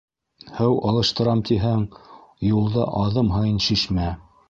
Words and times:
Һыу 0.59 0.77
алыштырам 0.91 1.45
тиһәң, 1.51 1.85
юлда 2.51 2.89
аҙым 3.05 3.33
һайын 3.39 3.65
шишмә. 3.71 4.15